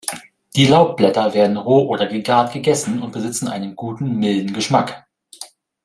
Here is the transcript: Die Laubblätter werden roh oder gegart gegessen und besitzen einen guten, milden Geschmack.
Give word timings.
Die 0.55 0.65
Laubblätter 0.65 1.35
werden 1.35 1.57
roh 1.57 1.81
oder 1.85 2.07
gegart 2.07 2.53
gegessen 2.53 3.03
und 3.03 3.11
besitzen 3.11 3.47
einen 3.47 3.75
guten, 3.75 4.17
milden 4.17 4.51
Geschmack. 4.51 5.05